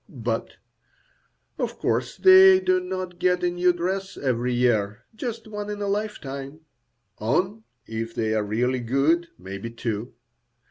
But, 0.09 0.53
of 1.59 1.77
course 1.77 2.17
they 2.17 2.59
do 2.59 2.79
not 2.79 3.19
get 3.19 3.43
a 3.43 3.51
new 3.51 3.71
dress 3.71 4.17
every 4.17 4.51
year, 4.51 5.03
just 5.15 5.47
one 5.47 5.69
in 5.69 5.79
a 5.79 5.85
lifetime, 5.87 6.61
or, 7.19 7.61
if 7.85 8.15
they 8.15 8.33
are 8.33 8.41
really 8.43 8.79
good, 8.79 9.27
maybe 9.37 9.69
two. 9.69 10.15